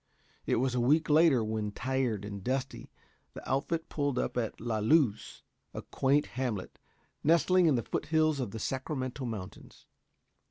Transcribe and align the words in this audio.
It 0.47 0.55
was 0.55 0.73
a 0.73 0.79
week 0.81 1.11
later, 1.11 1.43
when, 1.43 1.73
tired 1.73 2.25
and 2.25 2.43
dusty, 2.43 2.91
the 3.35 3.47
outfit 3.47 3.87
pulled 3.87 4.17
up 4.17 4.35
at 4.35 4.59
La 4.59 4.79
Luz, 4.79 5.43
a 5.75 5.83
quaint 5.83 6.25
hamlet 6.25 6.79
nestling 7.23 7.67
in 7.67 7.75
the 7.75 7.83
foothills 7.85 8.39
of 8.39 8.49
the 8.49 8.57
Sacramento 8.57 9.25
Mountains. 9.25 9.85